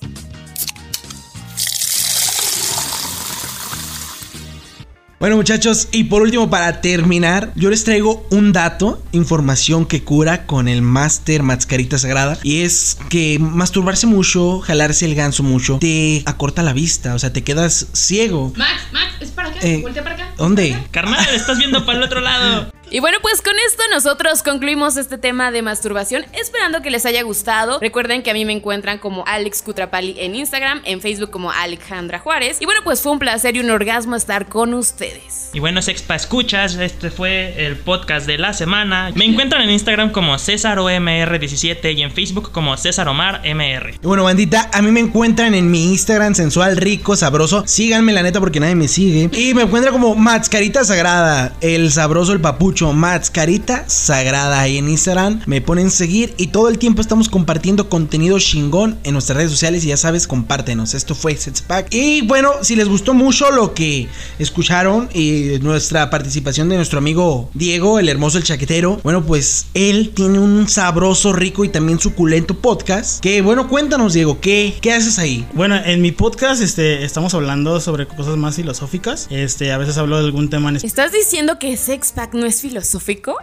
[5.23, 10.45] Bueno muchachos, y por último para terminar, yo les traigo un dato, información que cura
[10.45, 12.37] con el Master Mascarita Sagrada.
[12.43, 17.31] Y es que masturbarse mucho, jalarse el ganso mucho, te acorta la vista, o sea,
[17.31, 18.51] te quedas ciego.
[18.57, 19.59] Max, Max, es para acá.
[19.61, 20.33] Eh, Voltea para acá.
[20.35, 20.77] ¿Dónde?
[20.91, 22.73] Carnal, estás viendo para el otro lado.
[22.93, 27.23] Y bueno, pues con esto nosotros concluimos este tema de masturbación, esperando que les haya
[27.23, 27.79] gustado.
[27.79, 32.19] Recuerden que a mí me encuentran como Alex Cutrapali en Instagram, en Facebook como Alejandra
[32.19, 32.61] Juárez.
[32.61, 35.49] Y bueno, pues fue un placer y un orgasmo estar con ustedes.
[35.53, 39.11] Y bueno, Sexpa Escuchas, este fue el podcast de la semana.
[39.15, 43.95] Me encuentran en Instagram como CésarOMR17 y en Facebook como César Omar MR.
[44.03, 47.63] Y bueno, bandita, a mí me encuentran en mi Instagram sensual, rico, sabroso.
[47.65, 49.31] Síganme la neta porque nadie me sigue.
[49.35, 54.59] Y me encuentran como Mascarita Sagrada, el sabroso, el papucho, Mascarita Sagrada.
[54.59, 59.13] Ahí en Instagram me ponen seguir y todo el tiempo estamos compartiendo contenido chingón en
[59.13, 60.93] nuestras redes sociales y ya sabes, compártenos.
[60.93, 61.93] Esto fue Setspack.
[61.93, 67.49] Y bueno, si les gustó mucho lo que escucharon y nuestra participación de nuestro amigo
[67.53, 72.55] Diego, el hermoso el chaquetero, bueno, pues él tiene un sabroso, rico y también suculento
[72.55, 73.21] podcast.
[73.21, 75.47] Que bueno, cuéntanos, Diego, ¿qué, qué haces ahí?
[75.53, 79.27] Bueno, en mi podcast este, estamos hablando sobre cosas más filosóficas.
[79.29, 80.77] Este, a veces hablo de algún tema en.
[80.77, 82.72] ¿Estás diciendo que Sexpack no es filosófico?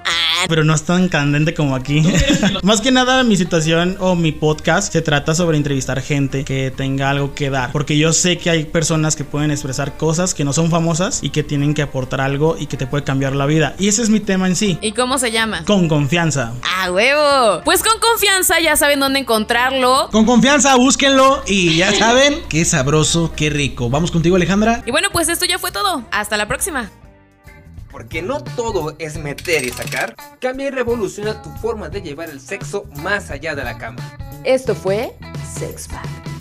[0.05, 2.03] Ah, pero no es tan candente como aquí.
[2.63, 7.11] Más que nada, mi situación o mi podcast se trata sobre entrevistar gente que tenga
[7.11, 7.73] algo que dar.
[7.73, 11.31] Porque yo sé que hay personas que pueden expresar cosas que no son famosas y
[11.31, 13.75] que tienen que aportar algo y que te puede cambiar la vida.
[13.79, 14.79] Y ese es mi tema en sí.
[14.81, 15.65] ¿Y cómo se llama?
[15.65, 16.53] Con confianza.
[16.63, 17.63] ¡Ah, huevo!
[17.65, 20.09] Pues con confianza ya saben dónde encontrarlo.
[20.11, 23.91] Con confianza, búsquenlo y ya saben, qué sabroso, qué rico.
[23.91, 24.83] Vamos contigo, Alejandra.
[24.87, 26.05] Y bueno, pues esto ya fue todo.
[26.11, 26.91] Hasta la próxima.
[28.01, 32.41] Porque no todo es meter y sacar, cambia y revoluciona tu forma de llevar el
[32.41, 34.01] sexo más allá de la cama.
[34.43, 35.15] Esto fue
[35.55, 36.40] Sexpack.